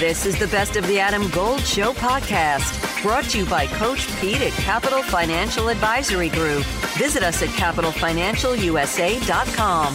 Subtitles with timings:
[0.00, 4.08] This is the Best of the Adam Gold Show podcast, brought to you by Coach
[4.18, 6.64] Pete at Capital Financial Advisory Group.
[6.96, 9.92] Visit us at capitalfinancialusa.com.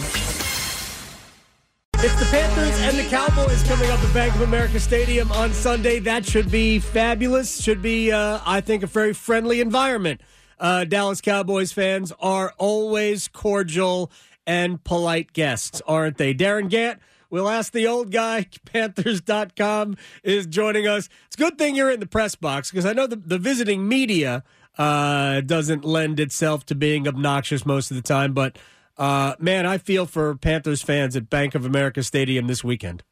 [1.94, 5.98] It's the Panthers and the Cowboys coming up at Bank of America Stadium on Sunday.
[5.98, 7.60] That should be fabulous.
[7.60, 10.20] Should be, uh, I think, a very friendly environment.
[10.60, 14.12] Uh, Dallas Cowboys fans are always cordial
[14.46, 16.32] and polite guests, aren't they?
[16.32, 16.98] Darin Gantt
[17.30, 18.46] We'll ask the old guy.
[18.64, 21.08] Panthers.com is joining us.
[21.26, 23.88] It's a good thing you're in the press box because I know the, the visiting
[23.88, 24.44] media
[24.78, 28.32] uh, doesn't lend itself to being obnoxious most of the time.
[28.32, 28.58] But
[28.96, 33.02] uh, man, I feel for Panthers fans at Bank of America Stadium this weekend.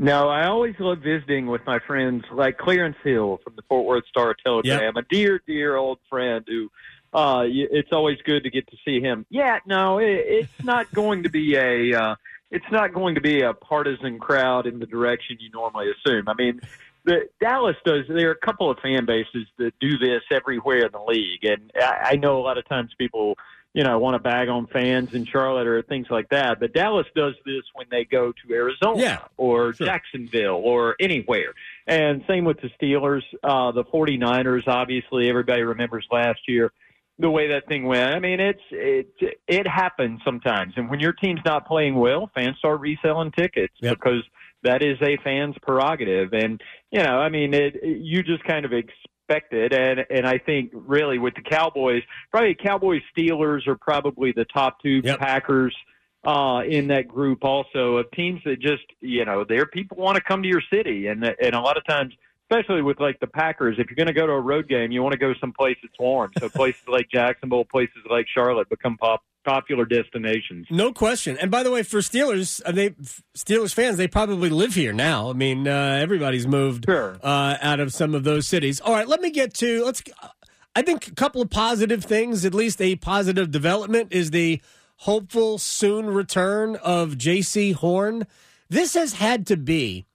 [0.00, 4.04] No, I always love visiting with my friends like Clarence Hill from the Fort Worth
[4.08, 4.96] Star Telegram, yep.
[4.96, 6.70] a dear, dear old friend who
[7.12, 9.26] uh, it's always good to get to see him.
[9.30, 12.14] Yeah, no, it, it's not going to be a uh,
[12.50, 16.28] it's not going to be a partisan crowd in the direction you normally assume.
[16.28, 16.60] I mean,
[17.04, 18.04] the Dallas does.
[18.08, 21.70] There are a couple of fan bases that do this everywhere in the league, and
[21.76, 23.36] I, I know a lot of times people,
[23.72, 26.60] you know, want to bag on fans in Charlotte or things like that.
[26.60, 29.86] But Dallas does this when they go to Arizona yeah, or sure.
[29.86, 31.54] Jacksonville or anywhere.
[31.86, 34.66] And same with the Steelers, uh, the 49ers.
[34.66, 36.72] Obviously, everybody remembers last year
[37.18, 38.14] the way that thing went.
[38.14, 39.08] I mean, it's it
[39.46, 43.96] it happens sometimes, and when your team's not playing well, fans start reselling tickets yep.
[43.98, 44.22] because
[44.62, 46.32] that is a fan's prerogative.
[46.32, 46.60] And
[46.90, 49.72] you know, I mean, it, you just kind of expect it.
[49.72, 54.80] And and I think really with the Cowboys, probably Cowboys Steelers are probably the top
[54.80, 55.00] two.
[55.02, 55.18] Yep.
[55.18, 55.76] Packers
[56.24, 60.22] uh, in that group also of teams that just you know their people want to
[60.22, 62.14] come to your city, and and a lot of times
[62.50, 65.02] especially with like the Packers, if you're going to go to a road game, you
[65.02, 66.30] want to go someplace that's warm.
[66.38, 70.66] So places like Jacksonville, places like Charlotte become pop, popular destinations.
[70.70, 71.36] No question.
[71.38, 72.90] And by the way, for Steelers, uh, they
[73.36, 75.30] Steelers fans, they probably live here now.
[75.30, 77.18] I mean, uh, everybody's moved sure.
[77.22, 78.80] uh, out of some of those cities.
[78.80, 80.02] All right, let me get to let's.
[80.74, 84.60] I think a couple of positive things, at least a positive development, is the
[84.96, 88.26] hopeful soon return of Jaycee Horn.
[88.70, 90.06] This has had to be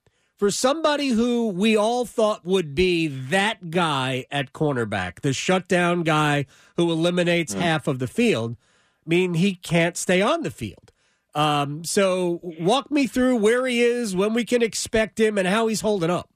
[0.44, 6.46] for somebody who we all thought would be that guy at cornerback, the shutdown guy
[6.76, 7.62] who eliminates mm.
[7.62, 8.58] half of the field,
[9.06, 10.92] I mean, he can't stay on the field.
[11.34, 15.68] Um, so walk me through where he is, when we can expect him, and how
[15.68, 16.30] he's holding up.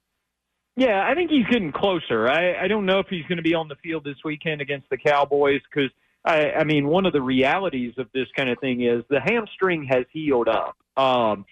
[0.78, 2.30] Yeah, I think he's getting closer.
[2.30, 4.90] I, I don't know if he's going to be on the field this weekend against
[4.90, 5.92] the Cowboys because,
[6.24, 9.86] I, I mean, one of the realities of this kind of thing is the hamstring
[9.92, 10.78] has healed up.
[10.96, 11.46] Um,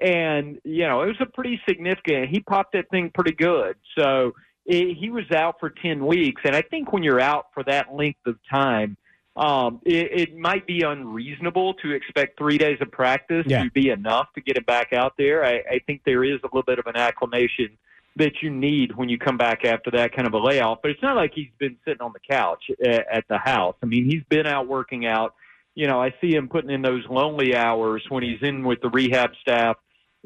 [0.00, 2.28] and you know it was a pretty significant.
[2.28, 4.32] He popped that thing pretty good, so
[4.64, 6.42] it, he was out for ten weeks.
[6.44, 8.96] And I think when you're out for that length of time,
[9.36, 13.64] um, it, it might be unreasonable to expect three days of practice yeah.
[13.64, 15.44] to be enough to get him back out there.
[15.44, 17.76] I, I think there is a little bit of an acclimation
[18.16, 20.78] that you need when you come back after that kind of a layoff.
[20.80, 23.76] But it's not like he's been sitting on the couch at, at the house.
[23.82, 25.34] I mean, he's been out working out.
[25.74, 28.88] You know, I see him putting in those lonely hours when he's in with the
[28.88, 29.76] rehab staff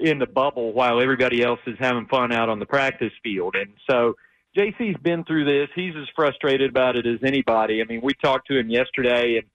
[0.01, 3.55] in the bubble while everybody else is having fun out on the practice field.
[3.55, 4.15] And so
[4.57, 5.69] Jaycee's been through this.
[5.75, 7.81] He's as frustrated about it as anybody.
[7.81, 9.47] I mean, we talked to him yesterday and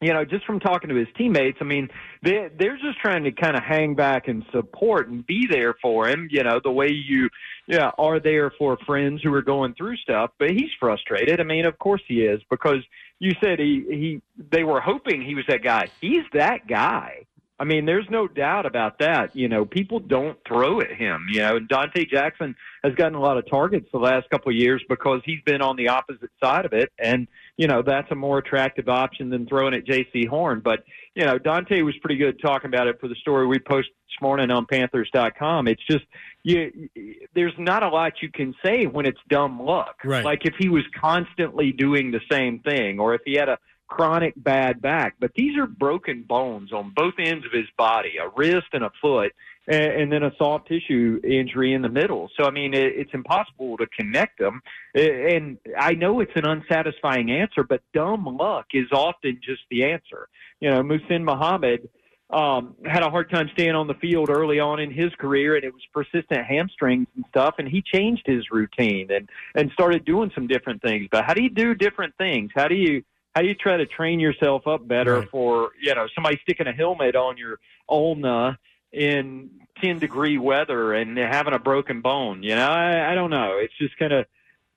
[0.00, 1.88] you know, just from talking to his teammates, I mean,
[2.22, 6.06] they they're just trying to kind of hang back and support and be there for
[6.06, 7.30] him, you know, the way you
[7.66, 11.40] yeah, are there for friends who are going through stuff, but he's frustrated.
[11.40, 12.84] I mean, of course he is because
[13.20, 15.88] you said he he they were hoping he was that guy.
[16.00, 17.24] He's that guy.
[17.58, 19.34] I mean, there's no doubt about that.
[19.34, 21.26] You know, people don't throw at him.
[21.30, 24.56] You know, and Donte Jackson has gotten a lot of targets the last couple of
[24.56, 28.14] years because he's been on the opposite side of it, and you know that's a
[28.14, 30.60] more attractive option than throwing at Jaycee Horn.
[30.62, 30.84] But
[31.14, 34.20] you know, Donte was pretty good talking about it for the story we posted this
[34.20, 35.66] morning on Panthers.com.
[35.66, 36.04] It's just
[36.42, 36.90] you,
[37.34, 39.96] there's not a lot you can say when it's dumb luck.
[40.04, 40.24] Right.
[40.24, 43.58] Like if he was constantly doing the same thing, or if he had a
[43.88, 48.28] chronic bad back, but these are broken bones on both ends of his body, a
[48.36, 49.32] wrist and a foot,
[49.68, 52.30] and, and then a soft tissue injury in the middle.
[52.36, 54.60] So, I mean, it, it's impossible to connect them.
[54.94, 60.28] And I know it's an unsatisfying answer, but dumb luck is often just the answer.
[60.60, 61.88] You know, Muhsin Muhammad
[62.30, 65.64] um, had a hard time staying on the field early on in his career, and
[65.64, 67.54] it was persistent hamstrings and stuff.
[67.58, 71.06] And he changed his routine and and started doing some different things.
[71.10, 72.50] But how do you do different things?
[72.54, 73.04] How do you
[73.36, 75.28] how do you try to train yourself up better right.
[75.30, 78.58] for you know somebody sticking a helmet on your ulna
[78.92, 79.50] in
[79.82, 83.76] 10 degree weather and having a broken bone you know i, I don't know it's
[83.78, 84.24] just kind of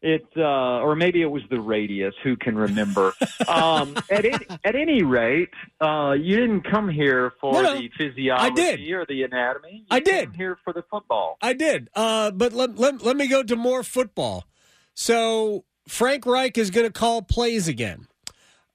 [0.02, 2.16] It uh, or maybe it was the radius.
[2.24, 3.14] Who can remember?
[3.50, 8.46] um, at any, at any rate, uh, you didn't come here for No, the physiology
[8.46, 8.92] I did.
[8.92, 9.84] or the anatomy.
[9.92, 10.36] You I came did.
[10.38, 11.38] here for the football.
[11.42, 11.90] I did.
[11.94, 14.46] Uh, but let, let, let me go to more football.
[14.94, 18.08] So Frank Reich is going to call plays again.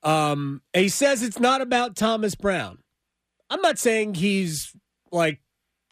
[0.04, 2.78] Um, he says it's not about Thomas Brown.
[3.50, 4.72] I'm not saying he's
[5.10, 5.40] like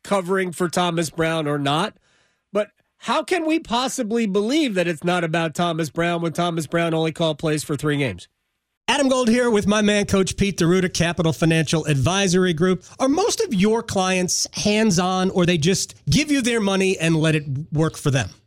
[0.04, 1.96] covering for Thomas Brown or not,
[2.52, 6.94] but how can we possibly believe that it's not about Thomas Brown when Thomas Brown
[6.94, 8.28] only called plays for three games?
[8.88, 12.84] Adam Gold here with my man, Coach Pete D'Arruda, Capital Financial Advisory Group.
[12.98, 17.16] Are most of your clients hands on or they just give you their money and
[17.16, 18.28] let it work for them?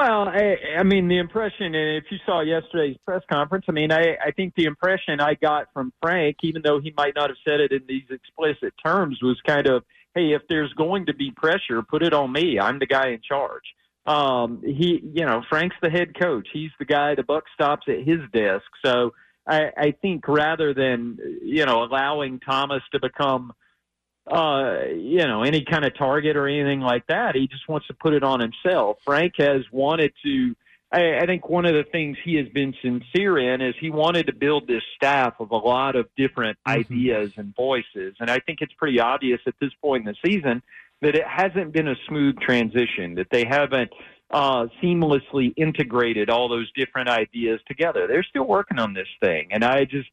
[0.00, 3.90] Well, I, I mean, the impression, and if you saw yesterday's press conference, I mean,
[3.90, 7.36] I, I think the impression I got from Frank, even though he might not have
[7.44, 9.82] said it in these explicit terms, was kind of,
[10.14, 12.60] hey, if there's going to be pressure, put it on me.
[12.60, 13.64] I'm the guy in charge.
[14.06, 16.46] Um, he, you know, Frank's the head coach.
[16.52, 17.16] He's the guy.
[17.16, 18.66] The buck stops at his desk.
[18.84, 19.14] So
[19.48, 23.52] I, I think rather than you know allowing Thomas to become
[24.30, 27.34] uh, you know, any kind of target or anything like that.
[27.34, 28.98] He just wants to put it on himself.
[29.04, 30.54] Frank has wanted to.
[30.90, 34.26] I, I think one of the things he has been sincere in is he wanted
[34.26, 38.58] to build this staff of a lot of different ideas and voices, and I think
[38.60, 40.62] it's pretty obvious at this point in the season
[41.00, 43.14] that it hasn't been a smooth transition.
[43.14, 43.90] That they haven't
[44.30, 48.06] uh, seamlessly integrated all those different ideas together.
[48.06, 50.08] They're still working on this thing, and I just.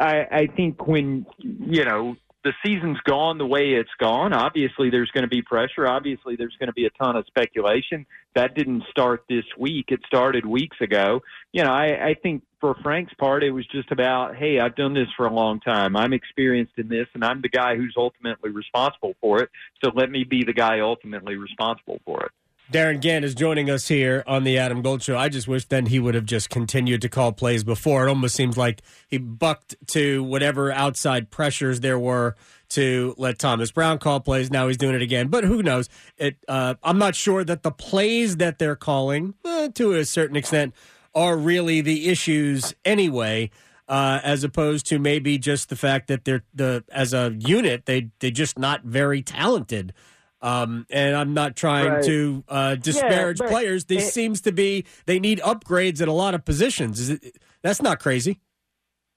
[0.00, 5.10] I, I think when you know the season's gone the way it's gone, obviously there's
[5.10, 5.86] going to be pressure.
[5.86, 8.06] Obviously there's going to be a ton of speculation.
[8.34, 9.86] That didn't start this week.
[9.88, 11.20] It started weeks ago.
[11.52, 14.94] You know, I, I think for Frank's part, it was just about, hey, I've done
[14.94, 15.96] this for a long time.
[15.96, 19.50] I'm experienced in this, and I'm the guy who's ultimately responsible for it.
[19.84, 22.32] So let me be the guy ultimately responsible for it.
[22.70, 25.16] Darin Gantt is joining us here on the Adam Gold Show.
[25.18, 28.06] I just wish then he would have just continued to call plays before.
[28.06, 32.34] It almost seems like he bucked to whatever outside pressures there were
[32.70, 34.50] to let Thomas Brown call plays.
[34.50, 35.90] Now he's doing it again, but who knows?
[36.16, 36.36] It.
[36.48, 40.74] Uh, I'm not sure that the plays that they're calling, eh, to a certain extent,
[41.14, 43.50] are really the issues anyway.
[43.88, 48.08] Uh, as opposed to maybe just the fact that they're the as a unit they
[48.20, 49.92] they're just not very talented.
[50.42, 52.04] Um, and I'm not trying Right.
[52.04, 53.84] to uh, disparage but players.
[53.84, 56.98] This it- seems to be they need upgrades at a lot of positions.
[57.00, 58.40] Is it, that's not crazy.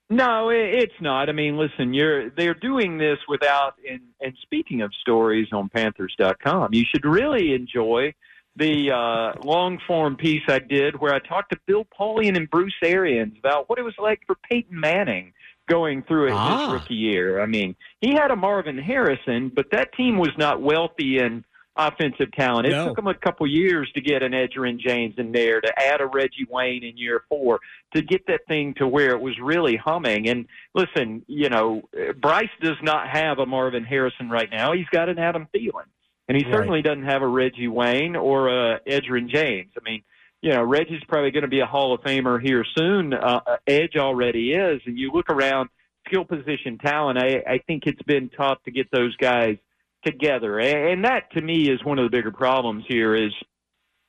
[0.10, 1.30] No, it, it's not.
[1.30, 3.74] I mean, listen, you're they're doing this without.
[3.90, 8.14] And, and speaking of stories on Panthers.com, you should really enjoy
[8.56, 12.76] the uh, long form piece I did where I talked to Bill Polian and Bruce
[12.84, 15.34] Arians about what it was like for Peyton Manning
[15.68, 16.66] going through it Ah.
[16.66, 17.42] his rookie year.
[17.42, 21.44] I mean, he had a Marvin Harrison, but that team was not wealthy in
[21.78, 22.68] offensive talent.
[22.68, 22.88] It No.
[22.88, 26.06] took them a couple years to get an Edgerrin James in there, to add a
[26.06, 27.60] Reggie Wayne in year four,
[27.94, 30.30] to get that thing to where it was really humming.
[30.30, 31.82] And listen, you know,
[32.18, 34.72] Bryce does not have a Marvin Harrison right now.
[34.72, 35.84] He's got an Adam Thielen.
[36.30, 36.54] And he Right.
[36.54, 39.72] certainly doesn't have a Reggie Wayne or a Edgerrin James.
[39.78, 40.02] I mean,
[40.42, 43.14] you know, Reggie's probably going to be a Hall of Famer here soon.
[43.14, 44.82] Uh, Edge already is.
[44.86, 45.70] And you look around
[46.08, 49.58] skill position talent, I, I think it's been tough to get those guys
[50.06, 50.60] together.
[50.60, 53.32] And that, to me, is one of the bigger problems here is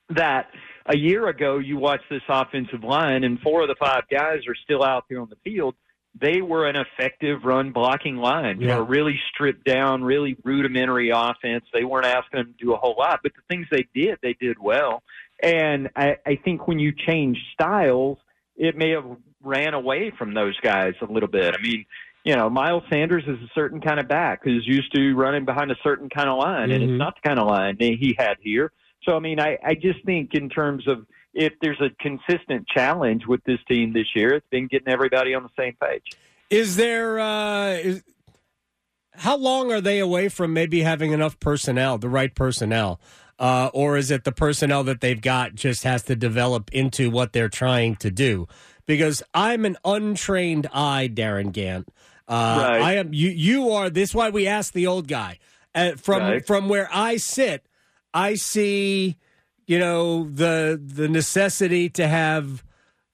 [0.09, 0.47] that
[0.85, 4.55] a year ago you watched this offensive line and four of the five guys are
[4.63, 5.75] still out there on the field.
[6.19, 8.61] They were an effective run blocking line.
[8.61, 8.75] Yeah.
[8.75, 11.65] know, really stripped down, really rudimentary offense.
[11.73, 14.35] They weren't asking them to do a whole lot, but the things they did, they
[14.39, 15.03] did well.
[15.41, 18.17] And I, I think when you change styles,
[18.55, 19.05] it may have
[19.43, 21.53] ran away from those guys a little bit.
[21.53, 21.85] I mean,
[22.23, 25.71] you know, Miles Sanders is a certain kind of back who's used to running behind
[25.71, 26.89] a certain kind of line, and Mhm.
[26.89, 28.71] it's not the kind of line that he had here.
[29.03, 33.25] So, I mean, I, I just think in terms of if there's a consistent challenge
[33.27, 36.03] with this team this year, it's been getting everybody on the same page.
[36.49, 37.19] Is there?
[37.19, 38.03] Uh, is,
[39.13, 42.99] how long are they away from maybe having enough personnel, the right personnel,
[43.39, 47.33] uh, or is it the personnel that they've got just has to develop into what
[47.33, 48.47] they're trying to do?
[48.85, 51.87] Because I'm an untrained eye, Darin Gantt.
[52.27, 52.81] Uh, Right.
[52.81, 53.13] I am.
[53.13, 53.29] You.
[53.29, 53.89] You are.
[53.89, 55.39] This is why we ask the old guy.
[55.75, 56.45] Uh, from Right.
[56.45, 57.65] from where I sit,
[58.13, 59.17] I see.
[59.65, 62.63] You know the the necessity to have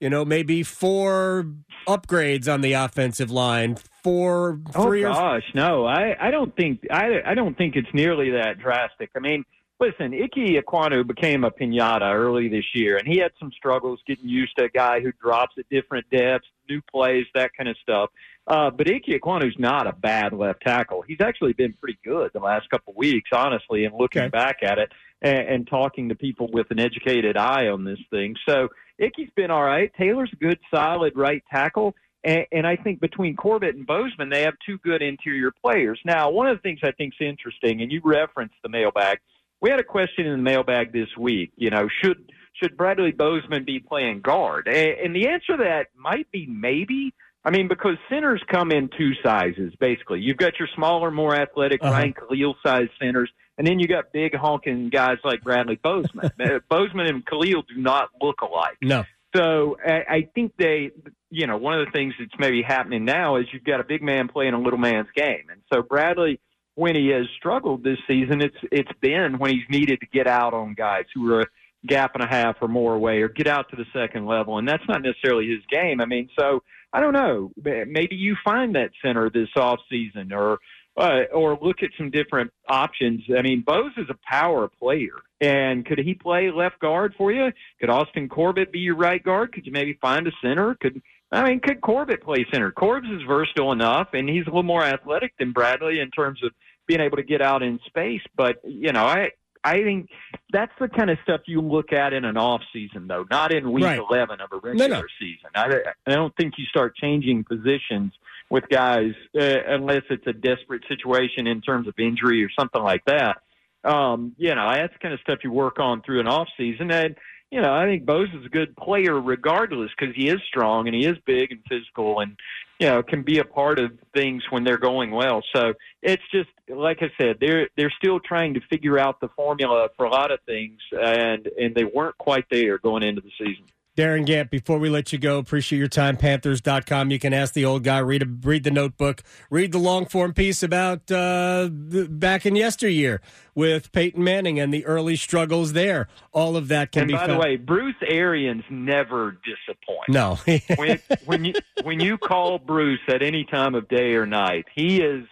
[0.00, 1.46] You know, maybe four
[1.88, 6.80] upgrades on the offensive line, four, three oh or gosh, no, I, I don't think
[6.90, 9.10] I, I don't think it's nearly that drastic.
[9.16, 9.44] I mean,
[9.80, 14.28] listen, Ike Ekwonu became a pinata early this year, and he had some struggles getting
[14.28, 18.10] used to a guy who drops at different depths, new plays, that kind of stuff.
[18.46, 21.02] Uh, but Ike Ekwonu's not a bad left tackle.
[21.02, 24.28] He's actually been pretty good the last couple of weeks, honestly, and looking Okay.
[24.30, 28.36] back at it and, and talking to people with an educated eye on this thing.
[28.46, 28.68] So
[29.02, 29.90] Ike's been all right.
[29.98, 31.94] Taylor's a good, solid right tackle.
[32.22, 35.98] And, and I think between Corbett and Bozeman, they have two good interior players.
[36.04, 39.18] Now, one of the things I think is interesting, and you referenced the mailbag.
[39.64, 41.50] We had a question in the mailbag this week.
[41.56, 44.68] You know, should should Bradley Bozeman be playing guard?
[44.68, 47.14] And, and the answer to that might be maybe.
[47.46, 50.20] I mean, because centers come in two sizes, basically.
[50.20, 51.92] You've got your smaller, more athletic Uh-huh.
[51.94, 56.30] Ryan Kalil size centers, and then you got big honking guys like Bradley Bozeman.
[56.38, 58.76] Uh, Bozeman and Kalil do not look alike.
[58.82, 59.04] no.
[59.34, 60.90] So I think they,
[61.30, 64.02] you know, one of the things that's maybe happening now is you've got a big
[64.02, 66.38] man playing a little man's game, and so Bradley,
[66.74, 70.54] when he has struggled this season, it's it's been when he's needed to get out
[70.54, 71.46] on guys who are a
[71.86, 74.68] gap and a half or more away, or get out to the second level, and
[74.68, 76.00] that's not necessarily his game.
[76.00, 76.62] I mean, so
[76.92, 77.52] I don't know.
[77.62, 80.58] Maybe you find that center this off season, or
[80.96, 83.22] uh, or look at some different options.
[83.36, 87.52] I mean, Bose is a power player, and could he play left guard for you?
[87.80, 89.52] Could Austin Corbett be your right guard?
[89.52, 90.76] Could you maybe find a center?
[90.80, 91.02] Could
[91.32, 92.70] I mean, could Corbett play center?
[92.70, 96.52] Corbs is versatile enough, and he's a little more athletic than Bradley in terms of
[96.86, 98.22] being able to get out in space.
[98.36, 99.30] But you know, I
[99.62, 100.10] I think
[100.52, 103.72] that's the kind of stuff you look at in an off season, though, not in
[103.72, 103.98] week Right.
[103.98, 105.02] eleven of a regular no.
[105.18, 105.50] season.
[105.54, 108.12] I, I don't think you start changing positions
[108.50, 113.04] with guys uh, unless it's a desperate situation in terms of injury or something like
[113.06, 113.38] that.
[113.84, 116.90] Um, you know, that's the kind of stuff you work on through an off season.
[116.90, 117.16] And
[117.54, 120.94] you know, I think Bose is a good player regardless because he is strong and
[120.94, 122.36] he is big and physical and
[122.80, 125.40] you know can be a part of things when they're going well.
[125.54, 129.86] So it's just like I said, they're they're still trying to figure out the formula
[129.96, 133.66] for a lot of things, and and they weren't quite there going into the season.
[133.96, 136.16] Darin Gantt, before we let you go, appreciate your time.
[136.16, 137.12] Panthers.com.
[137.12, 140.34] You can ask the old guy, read a, read the notebook, read the long form
[140.34, 143.20] piece about uh, the, back in yesteryear
[143.54, 146.08] with Peyton Manning and the early struggles there.
[146.32, 147.02] All of that can be.
[147.02, 147.32] and be by found.
[147.32, 150.08] the way, Bruce Arians never disappoints.
[150.08, 150.38] no.
[150.76, 155.00] when when you when you call Bruce at any time of day or night, he
[155.00, 155.24] is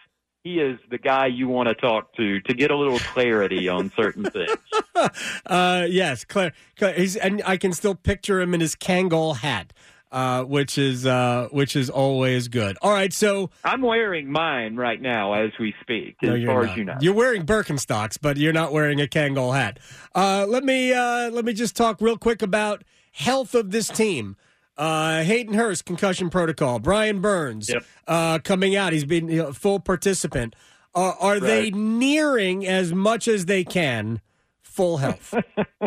[0.45, 3.93] he is the guy you want to talk to to get a little clarity on
[3.95, 4.57] certain things.
[5.47, 6.53] uh, yes, Claire.
[6.77, 9.73] Claire he's, and I can still picture him in his Kangol hat,
[10.11, 12.77] uh, which is uh, which is always good.
[12.83, 16.71] All right, so I'm wearing mine right now as we speak, No, as far not.
[16.73, 16.97] as you know.
[17.01, 19.79] You're wearing Birkenstocks, but you're not wearing a Kangol hat.
[20.15, 22.83] Uh, let me uh, let me just talk real quick about
[23.13, 24.37] health of this team.
[24.77, 26.79] Uh, Hayden Hurst concussion protocol.
[26.79, 27.85] Brian Burns Yep.
[28.07, 28.93] uh, coming out.
[28.93, 30.57] He's been know, full participant.
[30.95, 34.21] Uh, are they nearing as much as they can
[34.63, 35.35] full health?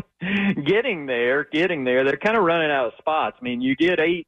[0.66, 2.04] getting there, getting there.
[2.04, 3.38] They're kind of running out of spots.
[3.40, 4.28] I mean, you get eight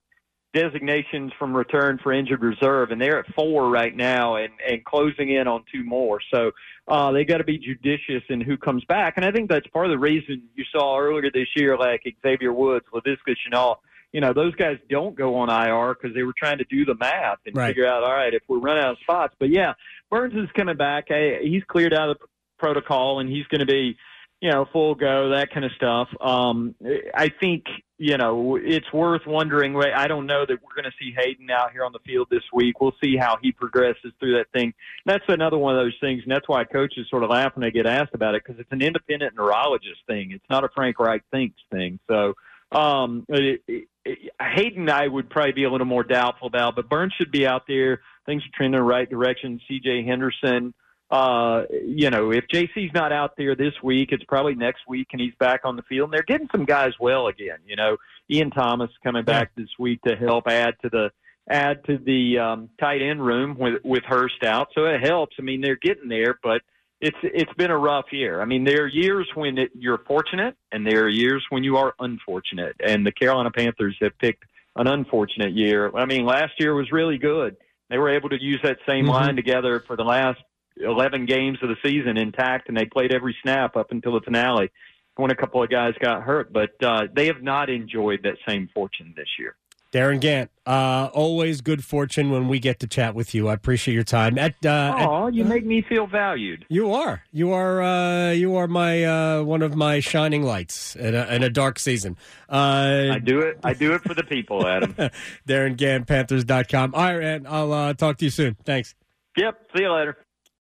[0.54, 5.32] designations from return for injured reserve, and they're at four right now, and and closing
[5.32, 6.20] in on two more.
[6.34, 6.52] So
[6.88, 9.86] uh, they got to be judicious in who comes back, and I think that's part
[9.86, 13.78] of the reason you saw earlier this year, like Xavier Woods, Laviska Shenault.
[14.14, 16.96] You know, those guys don't go on IR because they were trying to do the
[16.96, 17.68] math and Right.
[17.68, 19.36] figure out, all right, if we're run out of spots.
[19.40, 19.74] But yeah,
[20.10, 21.06] Burns is coming back.
[21.10, 22.26] Hey, he's cleared out of the
[22.58, 23.98] protocol, and he's going to be
[24.40, 26.08] you know, full go, that kind of stuff.
[26.22, 26.76] Um,
[27.16, 27.64] I think,
[27.98, 29.76] you know, it's worth wondering.
[29.76, 32.44] I don't know that we're going to see Hayden out here on the field this
[32.54, 32.80] week.
[32.80, 34.76] We'll see how he progresses through that thing.
[35.08, 37.72] That's another one of those things, and that's why coaches sort of laugh when they
[37.72, 40.32] get asked about it because it's an independent neurologist thing.
[40.32, 42.00] It's not a Frank Reich thinks thing.
[42.08, 42.36] So,
[42.72, 47.14] um, it, it, Hayden, I would probably be a little more doubtful about, but Burns
[47.18, 48.02] should be out there.
[48.26, 49.60] Things are trending in the right direction.
[49.68, 50.06] C.J.
[50.06, 50.74] Henderson
[51.10, 55.22] uh, you know, if Jaycee's not out there this week, it's probably next week and
[55.22, 56.10] he's back on the field.
[56.10, 57.60] And they're getting some guys well again.
[57.66, 57.98] You know,
[58.30, 61.12] Ian Thomas coming back this week to help add to the
[61.50, 65.38] add to the um, tight end room with with Hurst out, so it helps.
[65.40, 66.62] I mean, they're getting there, but
[67.00, 68.42] it's it's been a rough year.
[68.42, 71.78] I mean, there are years when it, you're fortunate, and there are years when you
[71.78, 72.76] are unfortunate.
[72.84, 75.96] And the Carolina Panthers have picked an unfortunate year.
[75.96, 77.56] I mean, last year was really good.
[77.90, 79.10] They were able to use that same Mhm.
[79.10, 80.42] line together for the last
[80.78, 84.70] 11 games of the season intact, and they played every snap up until the finale
[85.16, 86.52] when a couple of guys got hurt.
[86.52, 89.56] But uh, they have not enjoyed that same fortune this year.
[89.98, 93.48] Darin Gantt, uh, always good fortune when we get to chat with you.
[93.48, 94.38] I appreciate your time.
[94.38, 96.68] At, uh, Oh, you make me feel valued.
[96.70, 101.16] you are, you are, uh, you are my uh, one of my shining lights in
[101.16, 102.16] a, in a dark season.
[102.48, 103.58] Uh, I do it.
[103.64, 104.94] I do it for the people, Adam.
[105.48, 106.94] Darin Gantt, Panthers.com.
[106.94, 108.56] All right, Ant, I'll uh, talk to you soon.
[108.66, 108.94] Thanks.
[109.36, 109.60] yep.
[109.76, 110.16] See you later.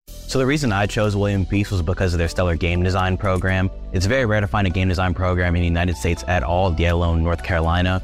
[0.10, 3.70] So the reason I chose William Peace was because of their stellar game design program.
[3.94, 6.76] It's very rare to find a game design program in the United States at all,
[6.78, 8.04] yet alone North Carolina.